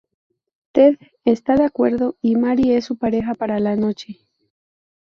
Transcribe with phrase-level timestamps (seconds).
[0.71, 4.19] Ted está de acuerdo, y Mary es su pareja para la noche.